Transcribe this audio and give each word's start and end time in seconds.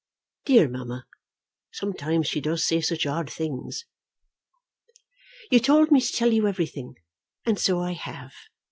Dear 0.45 0.67
mamma; 0.67 1.05
sometimes 1.71 2.25
she 2.25 2.41
does 2.41 2.65
say 2.65 2.81
such 2.81 3.05
odd 3.05 3.31
things. 3.31 3.85
You 5.51 5.59
told 5.59 5.91
me 5.91 6.01
to 6.01 6.11
tell 6.11 6.33
you 6.33 6.47
everything, 6.47 6.95
and 7.45 7.59
so 7.59 7.79
I 7.79 7.91
have. 7.93 8.33